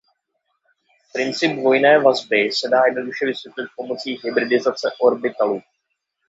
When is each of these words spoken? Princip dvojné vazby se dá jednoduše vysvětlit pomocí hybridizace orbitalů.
Princip 1.13 1.51
dvojné 1.57 1.99
vazby 1.99 2.51
se 2.51 2.69
dá 2.69 2.81
jednoduše 2.87 3.25
vysvětlit 3.25 3.67
pomocí 3.77 4.19
hybridizace 4.23 4.89
orbitalů. 5.01 5.61